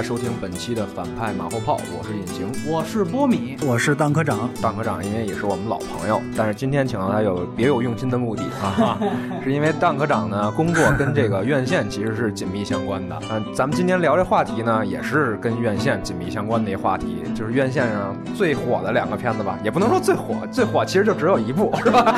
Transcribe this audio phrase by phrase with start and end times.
[0.00, 4.48] 家收听本期的反派马后炮，我是隐形，我是波米，我是当科长。
[4.62, 8.98] 当科长因为也是我们老朋友，但是今天请到他有别有用心的目的啊，
[9.44, 13.18] 是因为当科长呢工作跟这个院线其实是紧密相关的。
[13.30, 22.14] 嗯，咱们今天聊这话题呢，也是跟院线紧密相关的一话题，就是院线上最火的两个片子吧，也不能说最火，最火其实就只有一部，是吧？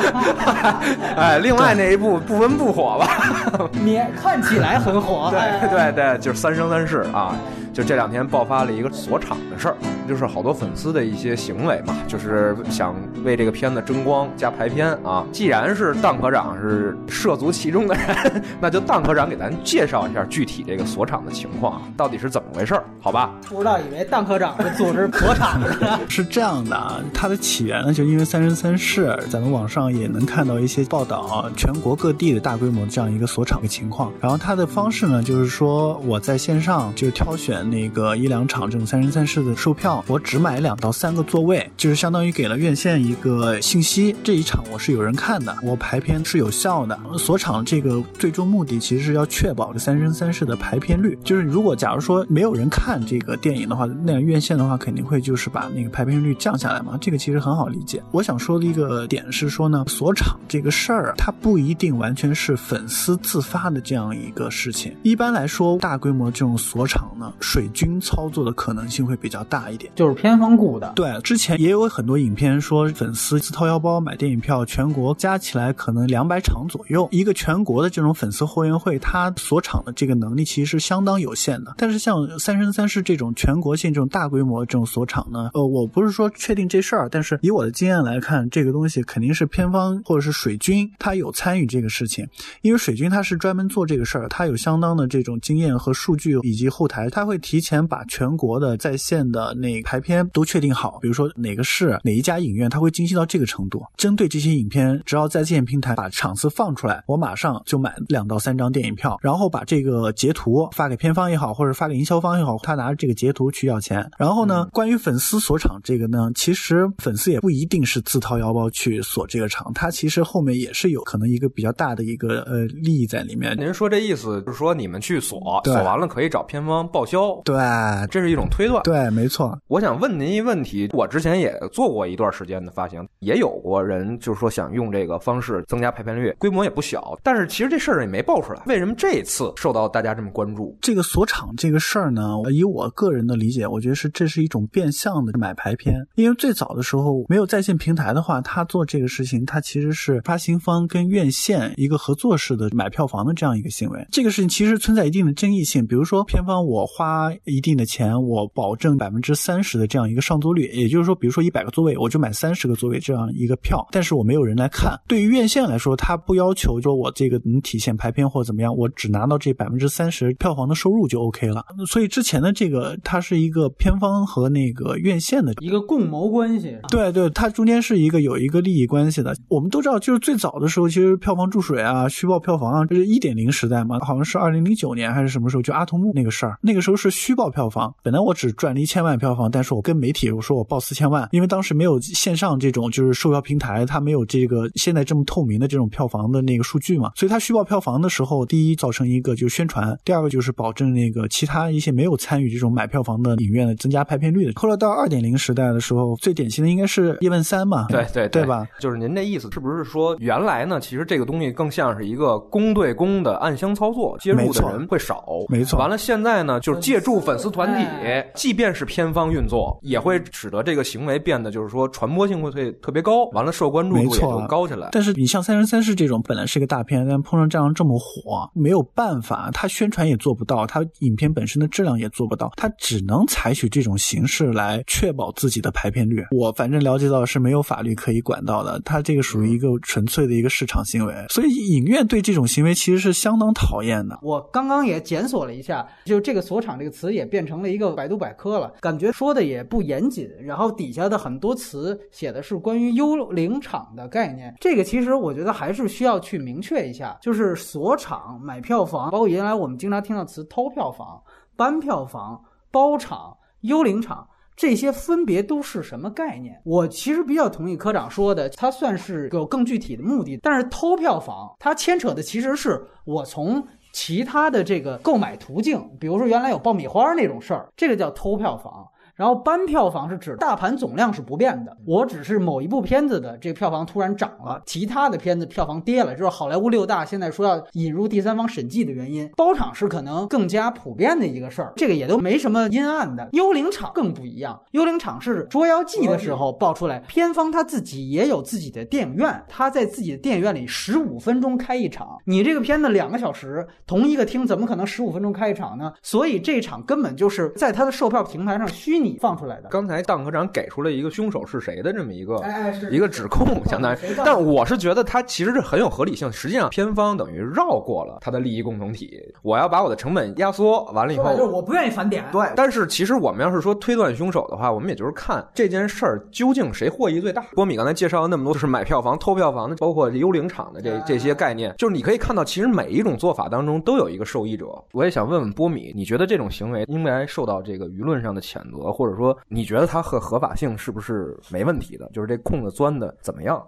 [1.17, 3.69] 哎，另外那一部不温不火吧？
[3.83, 7.35] 你看起来很火，对对对，就是《三生三世》啊。
[7.73, 9.75] 就这两天爆发了一个锁场的事儿，
[10.07, 15.25] 就是好多粉丝的一些行为嘛，就是想为这个片子争光加排片啊。
[15.31, 23.33] 既然是蛋科长是涉足其中的人， 那就蛋科长给咱介绍一下具体这个锁场的情况到底是怎么回事儿，好吧？
[23.49, 27.01] 不知道以为蛋科长是组织锁场的， 是这样的啊。
[27.11, 34.11] 它的起源呢，就因为《三生三世》，咱们网上也能看到一些报道，全国各地的大规模这样一个锁场的情况。
[34.21, 37.62] 然后它的方式呢，就是说我在线上就挑选。
[37.63, 46.99] 那个一两场这种三生三世的售票，我只买两到三个座位，就是相当于给了院线一个信息，这一场我是有人看的，我排片是有效的。
[47.17, 58.01] 锁场这个最终目的其实是要确保这三生三世的排片率，就是如果假如说没有人看这个电影的话，那院线的话肯定会就是把那个排片率降下来嘛，这个其实很好理解。
[58.11, 64.95] 我想说的一个点是说呢，锁场这个事儿，它不一定完全是粉丝自发的这样一个事情。
[65.03, 70.91] 一般来说，大规模这种锁场呢，水军操作的可能性会比较大一点，就是偏方雇的。
[70.95, 77.07] 对，之前也有很多影片说粉丝自掏腰包买电影票，全国加起来可能两百场左右。
[77.11, 81.75] 一个全国的这种粉丝后援会，它锁场的这个能力其实是相当有限的。
[81.77, 92.27] 但是像《三生三世》这种全国性这种大规模这种锁场呢，呃，我不是说确定这事儿，但是以我的经验来看，这个东西肯定是偏方或者是水军他有参与这个事情，
[92.63, 97.83] 因为水军他是专门做这个事儿，他有相当的这种经验和数据以及后台，他会提前。
[97.85, 103.83] 把全国的在线的那排片都确定好，比如说哪个市哪一家影院，它会精细到这个程度。
[103.97, 114.09] 针对这些影片，只要在线平台把场次放出来，我马上就买两到三张电影票，然后把这个截图发给片方也好，或者发给营销方也好，他拿着这个截图去要钱。
[114.17, 123.57] 然后呢，关于粉丝锁场这个呢，其实粉丝也不一定是自掏腰包去锁这个场，他其实后面也是有可能一个比较大的一个呃利益在里面。
[123.59, 127.32] 您说这意思就是说你们去锁，锁完了可以找片方报销。
[127.43, 127.63] 对。
[127.63, 128.83] 哎，这是一种推断。
[128.83, 129.57] 对，没错。
[129.67, 137.17] 我想问您一问题，我之前也做过一段时间的发行，也有过人就是说想用这个方式增加排片率，规模也不小。
[137.23, 140.77] 但是其实这事儿也没爆出来，为什么这次受到大家这么关注？
[140.81, 142.21] 这个锁场这个事儿呢，
[142.51, 145.95] 以我个人的理解，我觉得是这是一种变相的买排片。
[146.15, 154.05] 因为最早的时候没有在线平台的话，他做这个事情，他其实是发行方跟院线一个合作式的买票房的这样一个行为。
[154.11, 157.63] 这个事情其实存在一定的争议性，比如说片方我花一。
[157.63, 164.99] 定的钱，我保证百分之三十的这样一个上座率，也就是说，比如说一百个座位，我就买三十个座位这样一个票，但是我没有人来看。
[165.07, 171.63] 对于院线来说，他不要求说我这个能体现排片或者怎么样，我只拿到这百分之三十票房的收入就 OK 了。
[171.87, 176.77] 所以之前的这个，它是一个片方和那个院线的一个共谋关系。
[176.89, 179.33] 对对，它中间是一个有一个利益关系的。
[179.47, 187.53] 我们都知道，就是最早的时候，其实票房注水啊、虚报票房啊，这是一点零时代嘛，好像是二零零九年还是什么时候，就阿童木那个事儿，那个时候是虚报。
[187.53, 204.53] 票房本来我只赚了一千万票房，但是我跟媒体我说我报四千万，因为当时没有线上这种就是售票平台，它没有这个现在这么透明的这种票房的那个数据嘛，所以它虚报票房的时候，第一造成一个就是宣传，第二个就是保证那个其他一些没有参与这种买票房的影院的增加排片率的。
[204.55, 208.67] 后来到二点零时代的时候，最典型的应该是叶问三嘛，对对对吧？
[208.79, 215.77] 就是您这意思是不是说原来呢，其实这个东西更像是一个公对公的暗箱操作，接入的人会少，没错。
[215.77, 217.85] 完了现在呢，就是借助粉丝团体。
[218.33, 224.89] 即便是偏方运作，也会使得这个行为变得就是说传播性会特特别高，完了受关注度也就高起来。
[224.91, 236.23] 但是你像《三生三世》这种本来是个大片，但碰上这样这么火，没有办法，他宣传也做不到，他影片本身的质量也做不到，他只能采取这种形式来确保自己的排片率。
[236.31, 244.17] 我反正了解到是没有法律可以管到的，他这个属于一个纯粹的一个市场行为，所以影院对这种行为其实是相当讨厌的。
[244.21, 250.29] 我刚刚也检索了一下，就这个“锁场”这个词也变成了一个百度百科了，感觉说的也不严谨。
[250.41, 261.23] 然后底下的很多词写的是关于幽灵场的概念，这个其实我觉得还是需要去明确一下，就是锁场、买票房，包括原来我们经常听到词偷票房、
[261.55, 264.27] 搬票房、包场、幽灵场。
[264.55, 266.61] 这些分别都是什么概念？
[266.63, 270.37] 我其实比较同意科长说的，它算是有更具体的目的。
[270.43, 278.85] 但是偷票房，它牵扯的其实是我从其他的这个购买途径，比如说原来有爆米花那种事儿，这个叫偷票房。
[279.15, 289.29] 然后搬票房是指大盘总量是不变的，我只是某一部片子的这个票房突然涨了，其他的片子票房跌了，就是好莱坞六大现在说要引入第三方审计的原因。
[289.37, 293.29] 包场是可能更加普遍的一个事儿，这个也都没什么阴暗的。
[293.33, 305.93] 幽灵场更不一样，幽灵场是《捉妖记》的时候爆出来，片方他自己也有自己的电影院，他在自己的电影院里十五分钟开一场，你这个片子两个小时，同一个厅怎么可能十五分钟开一场呢？
[306.01, 309.02] 所以这场根本就是在他的售票平台上虚。
[309.03, 309.69] 你放出来的。
[309.69, 312.41] 刚才当科长给出了一个凶手是谁的这么一个
[312.89, 316.31] 一个指控，相当于，但我是觉得他其实是很有合理性。
[316.31, 322.23] 实际上，片方等于绕过了他的利益共同体，我要把我的成本压缩完了以后，就是我不愿意返点。
[322.31, 322.47] 对。
[322.55, 327.41] 但是其实我们要是说推断凶手的话，我们也就是看这件事儿究竟谁获益最大。
[327.53, 334.65] 波米刚才介绍了那么多，就是买票房、偷票房的，包括幽灵场的这这些概念，就是你可以看到，其实每一种做法当中都有一个受益者。
[334.91, 342.09] 我也想问问波米，你觉得这种行为应该受到这个舆论上的谴责，或者说你觉得它和合法性是不是没问题的？
[342.13, 343.67] 就是这空子钻的怎么样？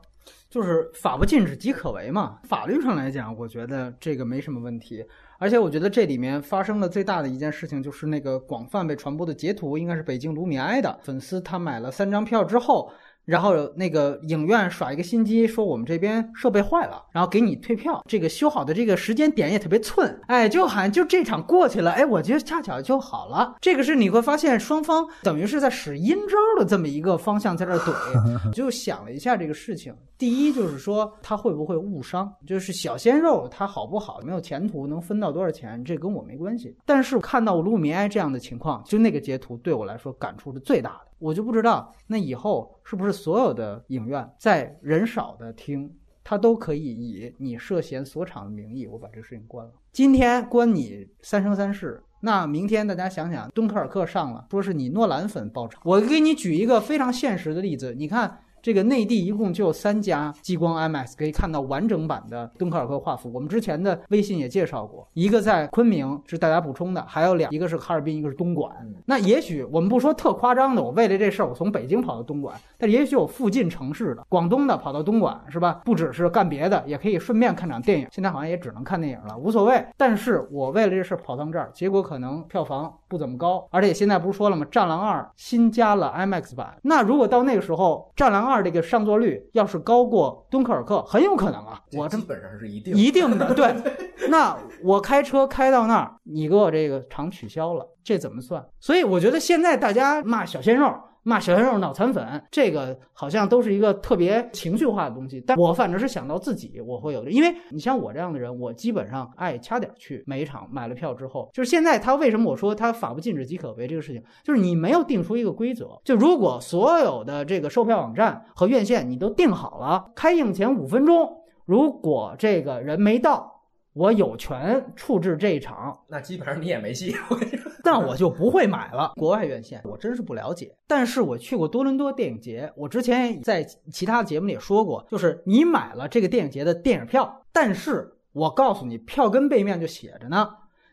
[0.49, 2.39] 就是法不禁止即可为嘛。
[2.43, 5.03] 法律上来讲，我觉得这个没什么问题。
[5.37, 12.89] 而且我觉得这里面发生的最大的一件事情，就是那个广泛被传播的截图，应该是北京卢米埃的粉丝，他买了三张票之后。
[13.25, 18.01] 然后那个影院耍一个心机，说我们这边设备坏了，然后给你退票。
[18.07, 23.55] 这个修好的这个时间点也特别寸，哎，就好像就这场过去了，哎，我觉得恰巧就好了。
[23.59, 27.93] 这个是你会发现双方等于是在使阴招的这么一个方向在这怼。
[28.53, 36.73] 就想了一下这个事情，第一就是说他会不会误伤，就是小鲜肉他好不好，有没有前途，能分到多少钱，这跟我没关系。
[36.85, 41.11] 但是看到卢米埃这样的情况，就那个截图对我来说感触是最大的。
[41.19, 49.73] 我就不知道，那以后是不是所有的影院在人少的厅，它都可以以你涉嫌锁场的名义，我把这个事情关了。
[49.91, 50.91] 今天关你
[51.21, 55.81] 《三生三世》，那明天大家想想，《敦刻尔克》上了，说是你诺兰粉爆场。
[55.83, 58.39] 我给你举一个非常现实的例子，你看。
[58.65, 63.31] 这个内地一共就有三家激光 IMAX 可以看到完整版的敦刻尔克画幅。
[63.31, 68.75] 我们之前的微信也介绍过，一个在昆明是大家补充的，还有两，一个是哈尔滨，一个是东莞。
[69.05, 75.81] 那也许我们不说特夸张的，我为了这事儿我从北京跑到东莞，但也许有附近城市的广东的跑到东莞是吧？
[75.85, 78.07] 不只是干别的，也可以顺便看场电影。
[78.09, 79.85] 现在好像也只能看电影了，无所谓。
[79.95, 84.65] 但是我为了这事儿跑到这儿，结果可能票房不怎么高，而且现在不是说了吗？
[84.71, 91.81] 《战狼二》新加了 IMAX 版，那如果到那个时候，《战狼二》这个上座率要是高过敦刻尔克，很有可能啊！
[91.97, 93.75] 我这基本上是一定一定的，对。
[94.29, 98.65] 那我开车开到那儿，你给我这个场取消了，这怎么算？
[98.79, 100.93] 所以我觉得现在大家骂小鲜肉。
[101.27, 105.41] 骂小鲜肉脑残粉，这个好像都是一个特别情绪化的东西。
[105.41, 115.99] 但我反正是想到自己，我会有的，因为你像我这样的人，我基本上爱掐点去每一场买了票之后，就是现在他为什么我说他法不禁止即可为这个事情，就是你没有定出一个规则。
[116.03, 121.27] 就如果所有的这个售票网站和院线你都定好了，开映前五分钟，
[121.65, 123.54] 如果这个人没到。
[123.95, 127.15] 我有权处置这一场， 那基本上你也没戏。
[127.81, 129.13] 那我就不会买了。
[129.15, 140.49] 国外院线我真是不了解，但是我去过多伦多电影节，我之前在其他节目里也说过，就是你买了这个电影节的电影票，但是我告诉你，票根背面就写着呢，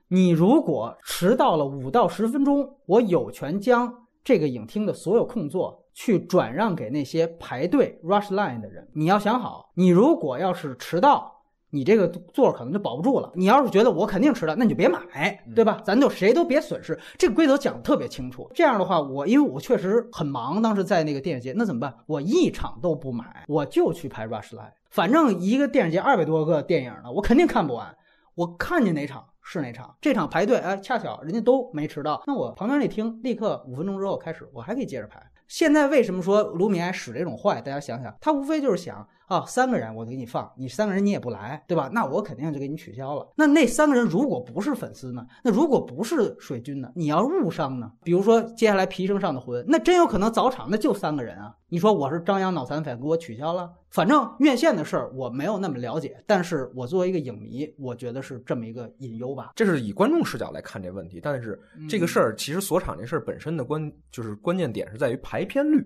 [0.07, 8.87] 你如果迟到了五到十分钟，我有权将这个影厅的所有空座去转让给那些排队 rush line 的人。
[8.93, 11.32] 你要想好，你如果要是迟到。
[11.75, 13.33] 你这个座可能就保不住了。
[13.35, 15.81] 你要是觉得我肯定迟到，那你就别买，对吧？
[15.83, 16.99] 咱就谁都别损失。
[17.17, 18.47] 这个规则讲的特别清楚。
[18.55, 21.95] 这样的话，我因为我确实很忙，当时在那个电影节，那怎么办？
[22.07, 24.71] 我一场都不买，我就去排 rush line。
[24.91, 27.97] 反正一个电影节二百多个电影呢，我肯定看不完。
[28.35, 29.97] 我看见哪场是哪场。
[29.99, 35.23] 这场排队，哎，恰巧人家都没迟到，那我旁边那厅立刻五分钟之后开始，我还可以接着排。
[35.49, 37.63] 现在为什么说卢米埃使这种坏？
[37.63, 39.07] 大家想想，他无非就是想。
[39.27, 41.89] 啊，三个人我给你放，你三个人你也不来，对吧？
[41.93, 43.27] 那我肯定就给你取消了。
[43.37, 45.27] 那那三个人如果不是粉丝呢？
[45.43, 46.91] 那如果不是水军呢？
[46.95, 47.91] 你要误伤呢？
[48.03, 51.55] 比如说接下来皮生上的魂，那真有可能早场那就三个人啊。
[51.69, 53.73] 你说我是张扬脑残粉，给我取消了。
[53.89, 59.53] 反正院线的事儿我没有那么了解，但是我作为一个影迷，我觉得是这么一个隐忧吧。
[59.57, 65.83] 这是以观众视角来看这问题，但是这个事儿其实锁场这事儿本身的关就是关键点是在于排片率，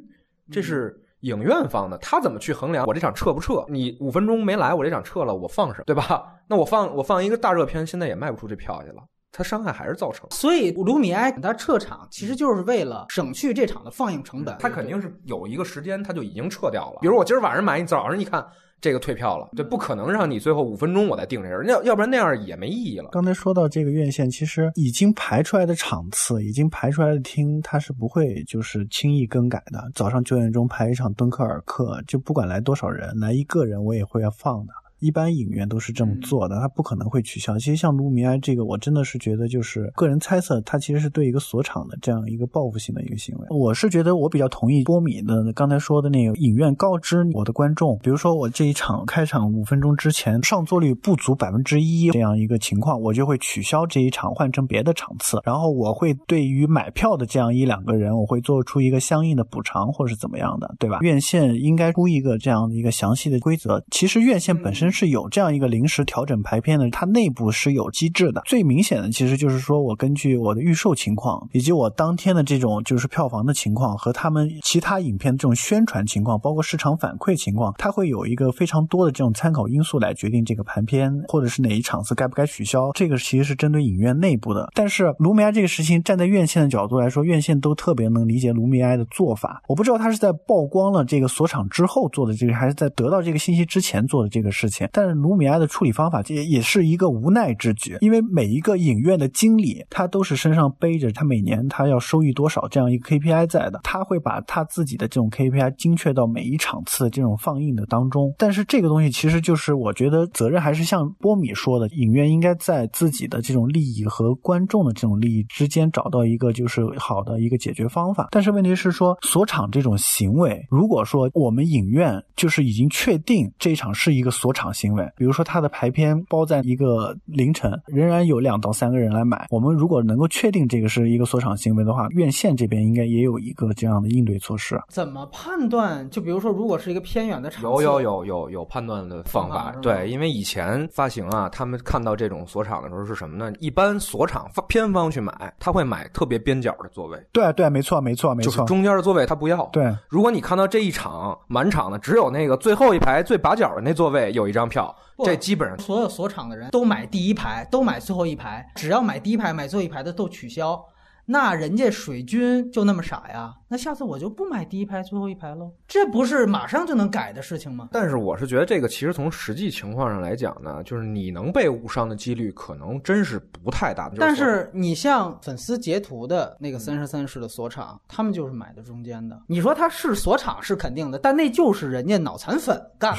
[0.51, 1.01] 这是。
[1.27, 3.65] 影院方的他怎么去衡量我这场撤不撤？
[3.69, 5.85] 你五分钟没来，我这场撤了，我放什么？
[5.85, 6.25] 对吧？
[6.49, 9.03] 那我放我放一个大热片，现在也卖不出这票去了。
[9.33, 10.27] 它伤害还是造成。
[10.31, 14.57] 所以卢米埃他撤场，其实就是为了省去这场的放映成本。
[14.59, 16.99] 他肯定是有一个时间，他就已经撤掉了。
[17.03, 18.47] 比如我今儿晚上买，你早上一看。
[18.81, 23.09] 这个退票了，对，不可能让你最后五分钟我再定这人，要要不然那样也没意义了。
[23.11, 29.91] 刚才说到这个院线，其实已经排出来的场次，已经排出来的厅，它是不会就是轻易更改的。
[29.95, 34.73] 早上九点钟排一场敦刻尔克，就不管来多少人，来一个人我也会要放的。
[34.99, 37.59] 一般影院都是这么做的，他不可能会取消。
[37.59, 43.47] 其实像卢米埃这个，我真的是觉得就是个人猜测，他其实是对一个锁场的这样一个报复性的一个行为。
[43.51, 55.39] 我是觉得我比较同意波米的刚才说的那个影院告知我的观众，比如说我这一场开场五分钟之前上座率不足百分之一这样一个情况，我就会取消这一场，换成别的场次。
[55.45, 61.01] 然后我会对于买票的这样一两个人，我会做出一个相应的补偿或者是怎么样的，对吧？
[61.03, 63.85] 院线应该出一个这样的一个详细的规则。
[63.91, 64.87] 其实院线本身。
[64.97, 68.41] 是有这样一个临时调整排片的，它内部是有机制的。
[68.47, 82.91] 最明显的其实就是说我根据我的预售情况，以及我当天的这种就是票房的情况和他们其他影片这种宣传情况，包括市场反馈情况，它会有一个非常多的这种参考因素来决定这个盘片或者是哪一场次该不该取消。
[82.95, 84.71] 这个其实是针对影院内部的。
[84.75, 89.63] 但是卢米埃这个事情站在院线的角度来说，院线都特别能理解卢米埃的做法。
[89.69, 94.76] 我不知道他是在曝光了这个锁场之后做的这个，还是在得到这个信息之前做的这个事情。
[94.93, 108.35] 但是卢米埃的处理方法也也是一个无奈之举，因为每一个影院的经理他都是身上背着他每年他要收益多少这样一个 KPI 在的，他会把他自己的这种 KPI 精确到每一场次这种放映的当中。
[108.37, 118.29] 但是这个东西其实就是我觉得责任还是像波米说的，影院应该在自己的这种利益和观众的这种利益之间找到一个就是好的一个解决方法。
[118.31, 124.66] 但是问题是说锁场这种行为，如果说我们影院就是已经确定这一场是一个锁场。
[124.73, 129.47] 行为，比如说它的排片包在一个凌晨，仍然有两到三个人来买。
[129.51, 134.81] 我们如果能够确定这个是一个锁场行为的话，院线这边应该也有一个这样的应对措施。
[134.89, 136.09] 怎么判断？
[136.11, 139.75] 就比如说，如果是一个偏远的场，有有有有有判断的方法。
[139.83, 143.53] 对，因为以前发行啊，他们看到这种锁场的时候是什么呢？
[143.61, 147.19] 一般锁场偏方去买，他会买特别边角的座位。
[147.33, 149.65] 对对，没错没错没错，就是中间的座位他不要。
[149.73, 154.93] 对，如果你看到这一场满场的只有那个最后一排最把角的那座位有一张票。
[155.25, 160.85] 这基本上所有锁场的人都买第一排，都买最后一排，只要买第一排、买最后一排的都取消。
[161.27, 163.53] 那人家水军就那么傻呀？
[163.69, 167.89] 那下次我就不买第一排最后一排喽，这不是马上就能改的事情吗？
[167.91, 174.09] 但是我是觉得这个其实从实际情况上来讲呢，就是你能被误伤的几率可能真是不太大。
[174.19, 179.37] 但是你像粉丝截图的那个三十三室的锁厂，他们就是买的中间的。
[179.49, 183.19] 你说他是锁厂是肯定的，但那就是人家脑残粉干的。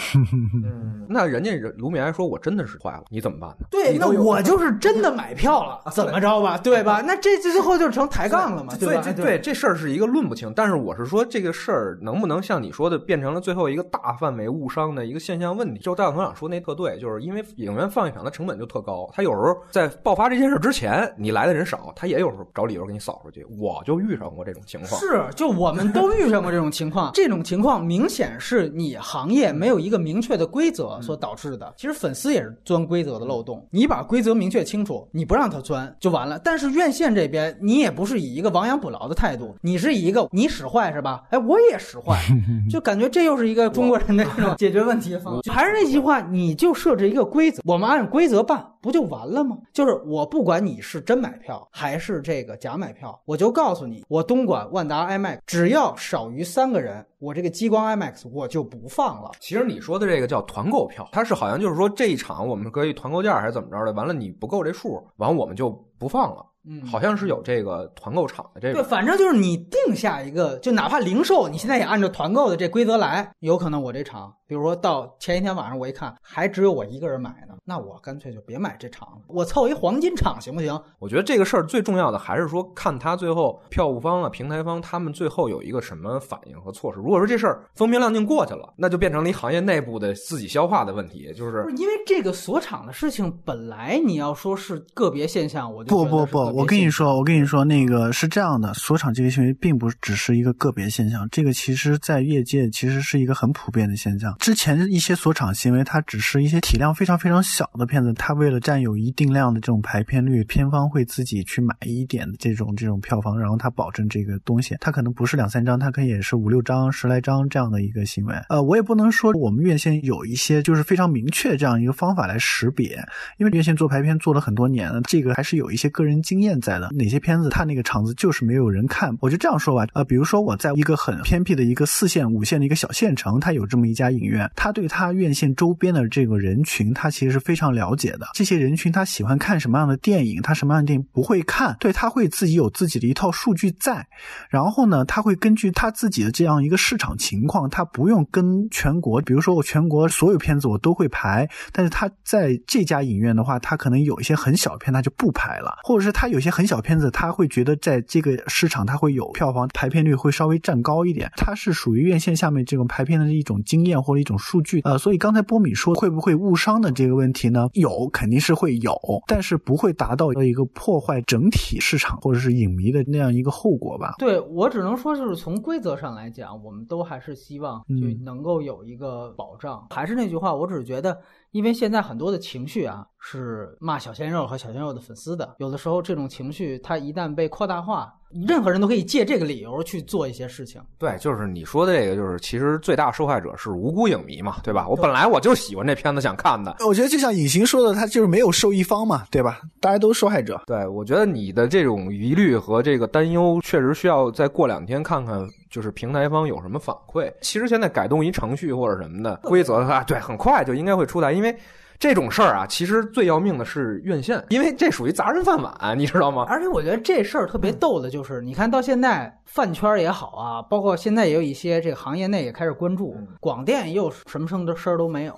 [1.10, 3.66] 那人家卢米埃说我真的是坏了，你怎么办呢？
[3.70, 6.58] 对，那我就是真的买票了， 怎么着吧？
[6.58, 7.02] 对吧？
[7.06, 8.74] 那这最后就成抬杠了嘛？
[8.80, 9.04] 对吧？
[9.14, 10.54] 对，这事儿是一个论不清。
[10.56, 15.80] 但是我是说，这个事儿能不能像你说的，变成了最后一个大范围误伤的一个现象问题？
[15.80, 23.46] 就大总长说那特对，就是因为影院放一场的成本就特高，他有时候在爆发这件事之前，你来的人少，他也有时候找理由给你扫出去。
[23.60, 27.12] 我就遇上过这种情况，是，就我们都遇上过这种情况。
[27.16, 31.74] 这种情况明显是你行业没有一个明确的规则所导致的。
[31.78, 36.38] 其实粉丝也是钻规则的漏洞，你把规则明确清楚，你不让他钻就完了。
[36.40, 40.28] 但是院线这边，你也不是以一个亡羊补牢的态度，你是以一个。
[40.32, 41.24] 你使坏是吧？
[41.30, 42.20] 哎，我也使坏，
[42.70, 45.50] 就感觉这又是一个中国人的这种解决问题的方式。
[45.50, 49.58] 还是那句话，你就设置一个规则，我们按规则办，不就完了吗？
[49.74, 59.32] 就是我不管你是真买票还是这个假买票，我就告诉你，我东莞万达 IMAX 只要少于三个人，我这个激光 IMAX 我就不放了。
[59.40, 66.46] 其实你说的这个叫团购票，它是好像就是说这一场我们可以团购价还是怎么着的，完了你不够这数，完我们就不放了。
[66.70, 74.34] 嗯，好像是有这个团购场的这个，对，反正就是你定下一个，就哪怕零售，你现在也按照团购的这规则来，有可能我这场。
[74.48, 80.82] 比如说到前一天晚上，我一看还只有我一个人买呢，那我干脆就别买这场了，我凑一黄金场行不行？
[81.00, 87.00] 我觉得这个事儿最重要的还是说，看他最后票务方啊、平台方他们最后有一个什么反应和措施。
[87.00, 104.36] 如果说这事儿风平浪静过去了，那就变成了一行业内部的自己消化的问题，就是因为这个锁场的事情本来你要说是个别现象，我就不不不，我跟你说，我跟你说，那个是这样的，锁场这个行为并不只是一个个别现象，这个其实在业界其实是一个很普遍的现象。
[104.40, 118.34] 之前一些锁场行为，它只是一些体量非常非常小的片子，它为了占有一定量的这种排片率，片方会自己去买一点的这种这种票房，然后它保证这个东西，它可能不是两三张，它可以也是五六张、十来张这样的一个行为。
[118.50, 123.00] 呃，我也不能说我们院线有一些就是非常明确这样一个方法来识别，
[123.38, 126.90] 因为院线做排片做了很多年了，这个还是有一些个人经验现在的。
[126.96, 129.86] 哪些片子它那个场子就是没有人看，我就这样说吧。
[129.94, 138.28] 呃，比如说我在一个很偏僻的一个四线、五线的一个小县城，它有这么一家影院，它对它院线周边的这个人群，它其实是非常了解的。
[138.34, 144.08] 这些人群他喜欢看什么样的电影，他什么样的电影不会看，对他会自己有自己的一套数据在。
[144.50, 164.82] 然后呢，他会根据他自己的这样一个市场情况，他不用跟全国，比如说我全国所有片子我都会排，但是他在这家影院的话，他可能有一些很小片他就不排了，或者是他有些很小片子，他会觉得在这个市场他会有票房排片率会稍微占高一点，它是属于院线下面这种排片的一种经验或者一种数据。
[164.82, 167.70] 呃，所以刚才波米说会不会误伤的这个问题呢？
[167.74, 168.94] 有，肯定是会有，
[169.28, 174.16] 但是不会达到一个破坏整体市场或者是影迷的那样一个后果吧？
[174.18, 179.86] 对我只能说，就是从规则上来讲，我们都还是希望就能够有一个保障。
[179.90, 181.18] 还是那句话，我只是觉得。
[181.52, 185.56] 因为现在很多的情绪啊，是骂小鲜肉和小鲜肉的粉丝的。
[185.60, 188.14] 有的时候这种情绪，它一旦被扩大化，
[188.48, 190.82] 任何人都可以借这个理由去做一些事情。
[190.98, 194.88] 对，就是你说的这个，就是其实最大受害者是无辜影迷嘛，对吧？
[194.88, 196.76] 我本来我就喜欢这片子，想看的。
[196.86, 199.62] 我觉得就像隐形说的，他就是没有受益方嘛，对吧？
[199.80, 200.62] 大家都受害者。
[200.66, 205.48] 对，我觉得你的这种疑虑和这个担忧，确实需要再过两天看看。
[205.70, 207.30] 就是平台方有什么反馈？
[207.42, 211.34] 其实现在改动一程序或者什么的规则的话，对，很快就应该会出台。
[211.34, 211.56] 因为
[212.00, 216.46] 这种事儿啊，其实最要命的是院线，因为这属于砸人饭碗，你知道吗？
[216.48, 225.36] 而且我觉得这事儿特别逗的就是，你看到现在饭圈也好啊，包括现在也有一些这个行业内也开始关注广电，又什么声的事儿都没有。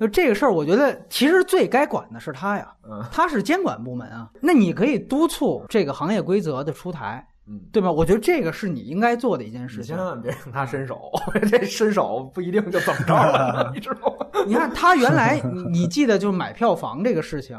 [0.00, 2.72] 就这个事儿，我觉得其实最该管的是他呀，
[3.10, 4.30] 他是监管部门啊。
[4.40, 7.26] 那你可以督促这个行业规则的出台。
[7.48, 7.90] 嗯，对吧？
[7.90, 9.96] 我觉得这个是你应该做的一件事情。
[9.96, 11.10] 千万别让他伸手，
[11.50, 14.26] 这伸手不一定就怎么着了， 你知道吗？
[14.46, 15.40] 你看他原来，
[15.72, 17.58] 你记得就买票房这个事情，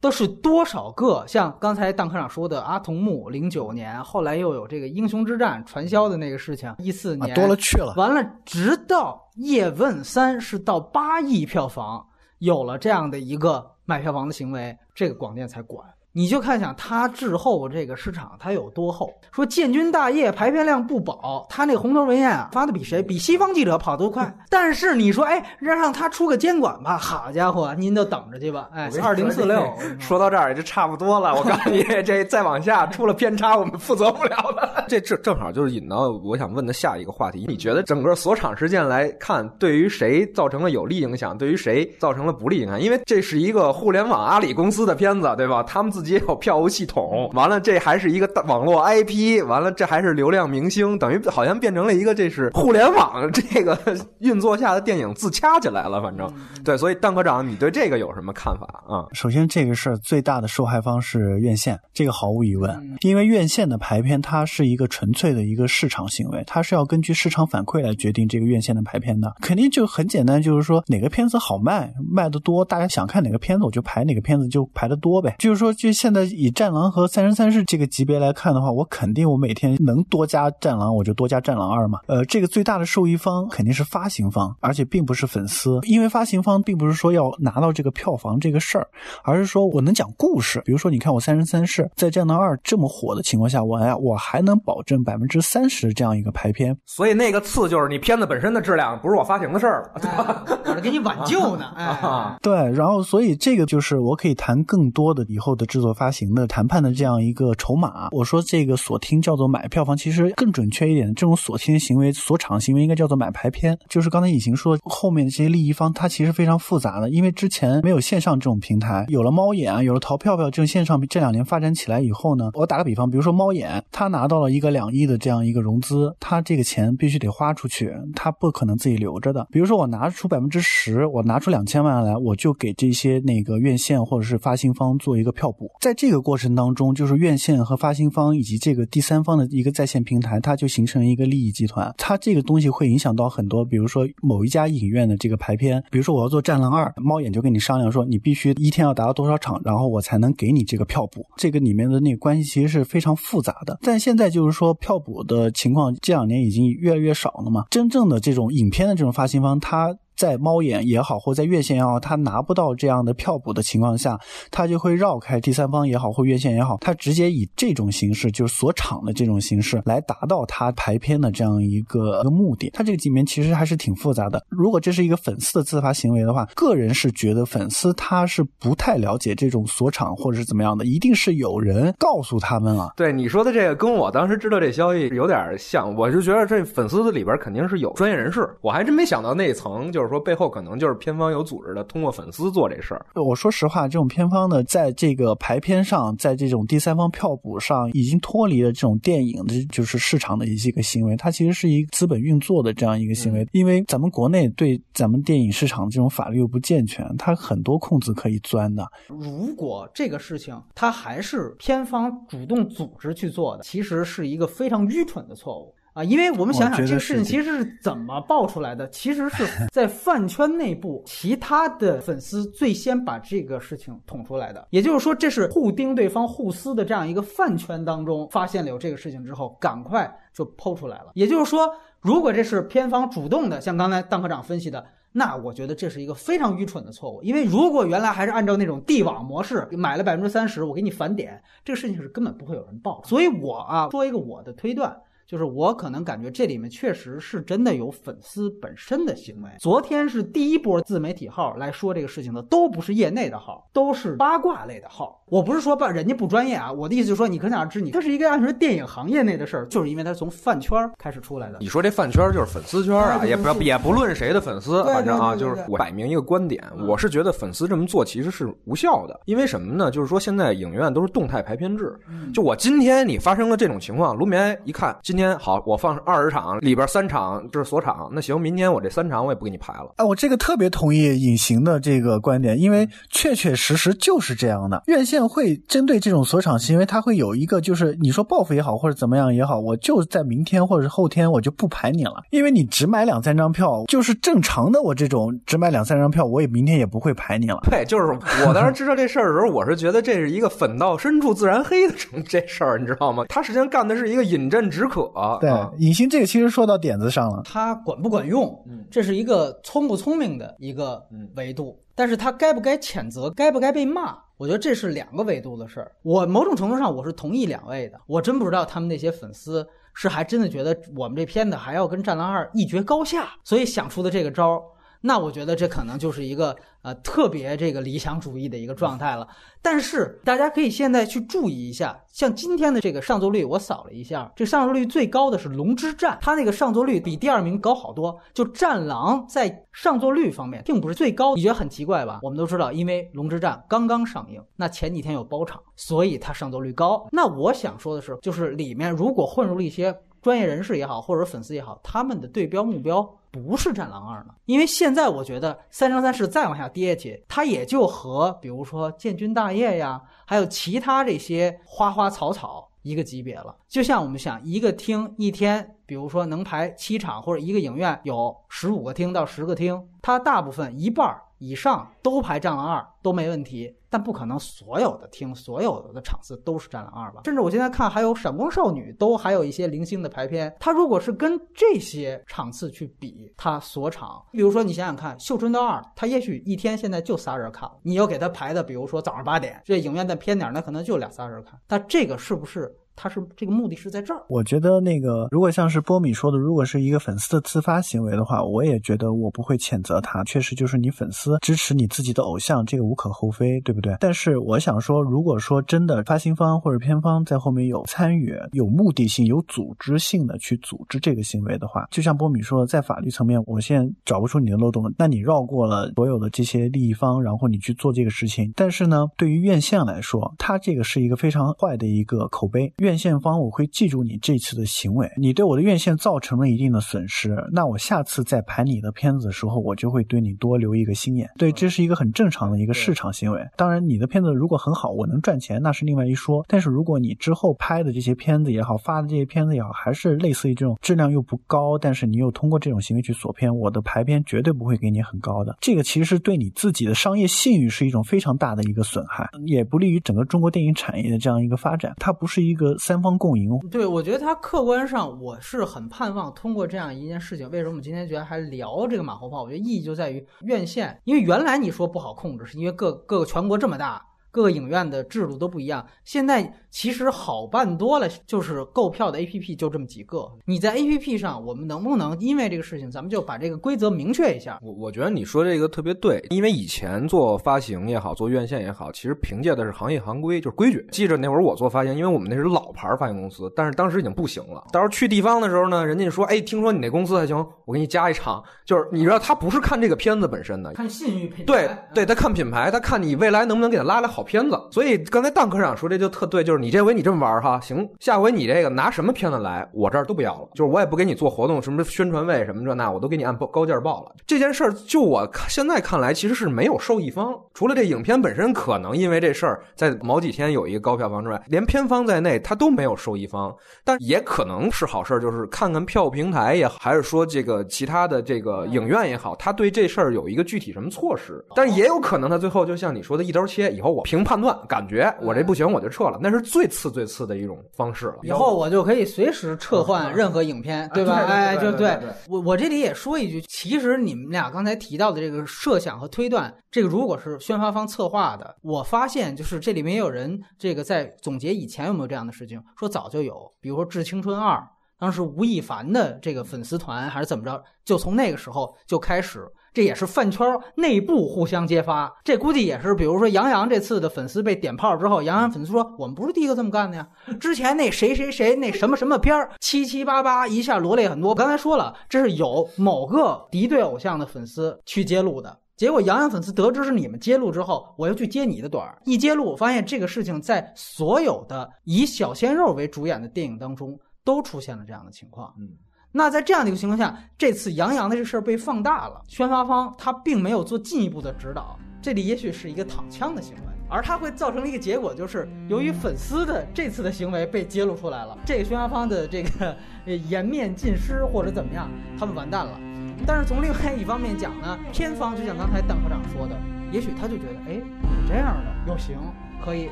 [0.00, 1.24] 都是多少个？
[1.28, 7.94] 像刚才邓科长说的，阿童木零九年，后来又有这个英雄之战传销的那个事情，一四年多了去了。
[7.96, 12.04] 完了，直到叶问三是到八亿票房，
[12.38, 15.86] 有了这样的一个买票房的行为，这个广电才管。
[16.14, 19.10] 你就看想他滞后这个市场他有多厚？
[19.32, 23.02] 说建军大业排片量不保，他那红头文件啊发的比谁？
[23.02, 24.30] 比西方记者跑得快。
[24.50, 28.68] 但是你说，哎，让让他出个监管吧，好家伙，您就等着去吧。
[28.74, 29.66] 哎，二零四六，
[29.98, 31.34] 说到这儿也就差不多了。
[31.34, 34.84] 我告诉你，这再往下出了偏差，我们负责不了了。
[34.88, 37.46] 这正正好就是引到我想问的下一个话题。
[37.48, 41.38] 你觉得整个锁厂事件来看，对于谁造成了有利影响？
[41.38, 42.78] 对于谁造成了不利影响？
[42.78, 45.62] 因为这是一个互联网阿里公司的片子，对吧？
[45.62, 53.78] 他们自自己有票务系统，完了这还是一个网络 IP，完了这还是流量明星，等于好像变成了一个这是互联网 这个
[54.18, 56.28] 运作下的电影自掐起来了，反正。
[56.64, 59.06] 对，所以邓科长，你对这个有什么看法啊？
[59.12, 75.91] 首先，这个事儿最大的受害方是院线，这个毫无疑问，因为院线的排片它是一个纯粹的一个市场行为，它是要根据市场反馈来决定这个院线的排片的，肯定就很简单，就是说哪个片子好卖，卖的多，大家想看哪个片子，我就排哪个片子就排的多呗，就是说就。
[75.92, 81.98] 现在以《战狼》和《三生三世》这个级别来看的话，我肯定我每天能多加《战狼》，我就多加《战狼二》嘛。
[82.06, 88.86] 呃，这个最大的受益方肯定是发行方，而且并不是粉丝，因为发行方并不是说要拿到这个票房这个事儿，
[89.24, 90.62] 而是说我能讲故事。
[90.64, 96.76] 比如说，你看我《三生三世》在《战狼二》这么火的情况下，我呀我还能保证百分之三十这样一个排片。
[96.86, 101.66] 所以那个次就是你片子本身的质量，不是我发行的事儿了， 我是给你挽救呢。
[101.76, 108.08] 哎， 对，然后所以这个就是我可以谈更多的以后的制作发行的谈判的这样一个筹码。
[108.12, 113.76] 我说这个锁听叫做买票房，其实更准确一点，这种锁听行为、锁场行为应该叫做买排片。
[113.88, 129.46] 就是刚才隐形说后面的这些利益方，它其实非常复杂的，因为之前没有线上这种平台，有了猫眼啊，有了淘票票这种线上，这两年发展起来以后呢，我打个比方，比如说猫眼，他拿到了一个两亿的这样一个融资，他这个钱必须得花出去，他不可能自己留着的。
[129.50, 135.70] 比如说我拿出百分之十，我拿出两千万来，我就给这些那个院线或者是发行方做一个票补。
[135.80, 141.92] 在这个过程当中，就是院线和发行方以及这个第三方的一个在线平台，它就形成一个利益集团。
[141.98, 151.26] 它这个东西会影响到很多，比如说某一家影院的这个排片，比如说我要做《战狼二》，猫眼就跟你商量说，你必须一天要达到多少场，然后我才能给你这个票补。
[151.36, 153.78] 这个里面的那个关系其实是非常复杂的。
[153.82, 159.96] 但现在就是说票补的情况这两年已经越来越少了嘛，真正的这种影片的这种发行方，它。
[160.22, 164.16] 在猫眼也好，或在院线也好，他拿不到这样的票补的情况下，
[164.52, 172.70] 他就会绕开第三方也好，或院线也好，他直接以这种形式，就是锁场的这种形式来达到他排片的这样一个一个目的。
[172.70, 174.40] 他这个里面其实还是挺复杂的。
[174.48, 182.92] 如果这是一个粉丝的自发行为的话，个人是觉得粉丝他是不太了解这种锁场或者是怎么样的，一定是有人告诉他们了。
[182.96, 190.11] 对你说的这个，跟我当时知道这消息有点像，我就觉得这粉丝的里边肯定是有专业人士，我还真没想到那一层就是。
[190.12, 193.04] 说背后可能就是片方有组织的，通过粉丝做这事儿。
[193.14, 201.16] 我说实话，这种片方呢，在这个排片上，在这种第三方票补上，已经脱离了这种电影的，就是市场的一些个行为。
[201.16, 203.46] 它其实是一个资本运作的这样一个行为。
[203.52, 208.86] 因为咱们国内对咱们电影市场这种法律又不健全，它很多空子可以钻的。
[209.08, 215.74] 如果这个事情它还是片方主动组织去做的，其实是一个非常愚蠢的错误。
[215.94, 224.66] 啊，因为我们想想这个事情其实是怎么爆出来的，其实是 在饭圈内部，其他的粉丝最先把这个事情捅出来的。
[224.70, 231.10] 也就是说，这是互盯对方、互撕的这样一个饭圈当中发现了有这个事情之后，赶快就剖出来了。
[231.12, 237.22] 也就是说，如果这是片方主动的，像刚才邓科长分析的，那我觉得这是一个非常愚蠢的错误。
[237.22, 243.02] 因为如果原来还是按照那种地网模式买了百分之三十，我给你返点，这个事情是根本不会有人报。
[243.04, 244.96] 所以我啊，说一个我的推断。
[245.26, 249.50] 就是我可能感觉这里面确实是真的有粉丝本身的行为。
[249.58, 255.22] 昨天是第一波自媒体号来说这个事情的，都不是业内的号，都是八卦类的号。
[255.28, 261.58] 我不是说把人家不专业啊，我的意思就是说，你可想而知，你这是一个按说电影行业内的事儿，就是因为它从饭圈开始出来的。
[261.60, 269.18] 你说这饭圈就是粉丝圈啊，也不也不论谁的粉丝，反正啊，就是我摆明一个观点，我是觉得粉丝这么做其实是无效的。
[269.24, 269.90] 因为什么呢？
[269.90, 271.98] 就是说现在影院都是动态排片制，
[272.34, 275.38] 就我今天你发生了这种情况，卢棉一看今天。
[275.38, 278.08] 好，我放二十场，里边三场就是锁场。
[278.10, 279.92] 那行，明天我这三场我也不给你排了。
[279.96, 284.82] 哎，我这个特别同意隐形的这个观点，因为确确实实就是这样的。
[284.86, 294.80] 院线会针对这种锁场行为，它会有一个就是你说报复也好，或者怎么样也好，我就在明天或者是后天我就不排你了，因为你只买两三张票，就是正常的。
[294.80, 297.58] 我这种只买两三张票，我也明天也不会排你了。
[297.70, 301.94] 对，就是我当时知道这事儿的时候，我是觉得这是一个粉到深处自然黑的
[302.26, 303.26] 这事儿，你知道吗？
[303.28, 305.01] 他实际上干的是一个饮鸩止渴。
[305.14, 307.42] 啊，对，隐形这个其实说到点子上了。
[307.44, 311.02] 它管不管用，这是一个聪不聪明的一个
[311.36, 315.92] 维度，但是它该不该谴责，该不该被骂，我觉得这是两个维度的事儿。
[316.02, 324.62] 我某种程度上我是同意两位的，我真不知道他们那些粉丝是还真的觉得我们这片子还要跟《战狼二》一决高下，所以想出的这个招儿。
[325.02, 329.28] 那我觉得这可能就是一个呃特别这个理想主义的一个状态了。
[329.60, 338.18] 但是大家可以现在去注意一下，像今天的这个上座率，我扫了一下，这上座率最高的是《龙之战》，它那个上座率比第二名高好多。
[338.32, 342.20] 就《战狼》在上座率方面并不是最高，你觉得很奇怪吧？
[342.22, 347.06] 我们都知道，因为《龙之战》刚刚上映，那前几天有包场，所以它上座率高。
[347.12, 353.08] 那我想说的是，就是里面如果混入了一些专业人士也好，或者粉丝也好，他们的对标目标。
[353.32, 363.56] 不是《战狼二》了，因为现在我觉得《三生三世》再往下跌去，它也就和比如说《建军大业》呀，还有其他这些花花草草一个级别了。
[363.66, 371.14] 就像我们想一个厅一天，比如说能排七场，或者一个影院有十五个厅到十个厅，它大部分一半。
[371.36, 377.22] 以上都排《战狼二》都没问题，但不可能所有的厅、所有的场次都是《战狼二》吧？
[377.24, 380.54] 甚至我现在看还有《闪光少女》都还有一些零星的排片。
[380.60, 391.60] 它如果是跟这些场次去比，它锁场，比如说你想想看，《绣春刀二》，它也许一天现在就仨人看，你要给它排的，比如说早上八点，这影院再偏点，那可能就俩仨人看。
[391.68, 392.72] 那这个是不是？
[392.94, 394.22] 他是这个目的是在这儿。
[394.28, 400.22] 我觉得那个，如果像是波米说的，如果是一个粉丝的自发行为的话，我也觉得我不会谴责他。
[400.24, 403.96] 确实，就是你粉丝支持你自己的偶像，这个无可厚非，对不对？
[404.00, 418.52] 但是我想说，如果说真的发行方或者片方在后面有参与、有目的性、有组织性的去组织这个行为的话，就像波米说的，在法律层面，我现在找不出你的漏洞，那你绕过了所有的这些利益方，然后你去做这个事情。
[418.54, 422.72] 但是呢，对于院线来说，它这个是一个非常坏的一个口碑。
[422.82, 431.30] 院线方我会记住你这次的行为，你对我的院线造成了一定的损失，那我下次在排你的片子的时候，我就会对你多留一个心眼。
[431.38, 433.40] 对，这是一个很正常的一个市场行为。
[433.56, 436.44] 当然，你的片子如果很好，我能赚钱，那是另外一说。
[436.48, 445.56] 但是如果你之后拍的这些片子也好，发的这些片子也好，还是类似于这种质量又不高，但是你又通过这种行为去锁片，我的排片绝对不会给你很高的。
[445.60, 451.94] 这个其实是对你自己的商业信誉是一种非常大的一个损害，也不利于整个中国电影产业的这样一个发展。
[451.98, 453.58] 它不是一个三方共赢。
[453.70, 457.50] 对，我觉得他客观上我是很盼望通过这样一件事情。
[457.50, 459.42] 为什么我们今天觉得还聊这个马后炮？
[459.42, 464.04] 我觉得意义就在于院线，因为原来你说不好控制，是因为各各个全国这么大。
[464.32, 470.26] 各个影院的制度都不一样，现在其实好办多了，就是购票的 APP 就这么几个。
[470.46, 474.58] 你在 APP 上，我们能不能因为这个事情，咱们就把这个规则明确一下？
[474.62, 480.86] 我我觉得你说这个特别对，因为以前做发行也好，做院线也好，其实凭借的是行业行规，就是规矩。
[480.90, 484.64] 记着那会儿我做发行，因为我们那是老牌发行公司，但是当时已经不行了。
[484.72, 491.44] 到时候去地方的时候呢，人家就说：“哎，听说你那公司还行，我给你加一场。”就是你知道，他不是看这个片子本身的，看信誉品牌。
[491.44, 494.92] 对对，他看品牌，他看你未来能不能给他拉来好片子，所以。
[495.10, 504.12] 刚才邓科长说这就特对，就是你这回你这么玩哈，行，下回你这个拿什么片子来，我这儿都不要了，就是我也不给你做活动，什么宣传位什么这那，我都给你按高价报了。
[504.26, 513.54] 这件事儿就我现在看来，其实是没有受益方，除了这影片本身可能因为这事儿在某几天有一个高票房之外，连片方在内他都没有受益方，
[513.84, 524.92] 但也可能是好事儿，就是看看票平台也好，还是说这个其他的这个影院也好，他对这事儿有一个具体什么措施，但也有可能他最后就像你说的一刀切，以后我凭判断感觉。
[524.92, 528.18] 觉我这不行，我就撤了，那是最次最次的一种方式了。
[528.24, 531.14] 以后我就可以随时撤换任何影片，对吧？
[531.24, 531.98] 哎，就对
[532.28, 544.58] 我我这里也说一句，其实你们俩刚才提到的这个设想和推断，这个如果是宣发方策划的，我发现就是这里面也有人这个在总结以前有没有这样的事情，说早就有，比如说《致青春二》，
[544.98, 549.50] 当时吴亦凡的这个粉丝团还是怎么着，就从那个时候就开始。
[549.74, 557.08] 这也是饭圈内部互相揭发，这估计也是，比如说杨洋这次的粉丝被点炮之后，杨洋粉丝说：“我们不是第一个这么干的呀，
[557.40, 561.34] 之前那谁谁谁那什么什么片儿，七七八八一下罗列很多。
[561.34, 575.54] 刚才说了，这是有某个敌对偶像的粉丝去揭露的，结果杨洋粉丝得知是你们揭露之后，我又去揭你的短，一揭露，我发现这个事情在所有的以小鲜肉为主演的电影当中都出现了这样的情况。
[575.58, 575.70] 嗯。
[576.12, 589.74] 那在这样的一个情况下，这次杨洋的这事儿被放大了，宣发方他并没有做进一步的指导，这里也许是一个躺枪的行为，而它会造成一个结果，就是由于粉丝的这次的行为被揭露出来了，这个宣发方的这个
[590.06, 592.78] 颜面尽失或者怎么样，他们完蛋了。
[593.26, 596.54] 但是从另外一方面讲呢，片方就像刚才邓科长说的，
[596.90, 599.16] 也许他就觉得，哎，你这样的又行，
[599.64, 599.88] 可以，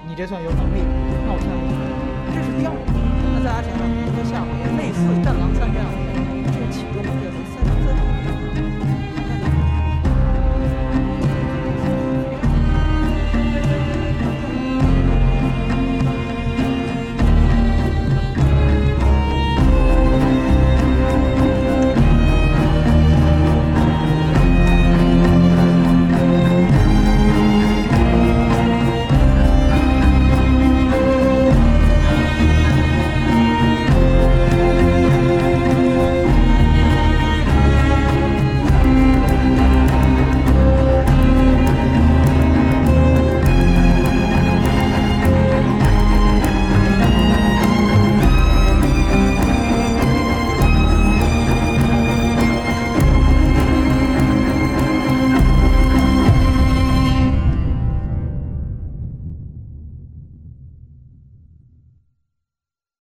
[0.06, 0.80] 你这算有能力，
[1.24, 1.62] 那我签了，
[2.34, 2.80] 这是第二个。
[3.32, 6.09] 那大家想想，如果下回类似《战狼三》这样的，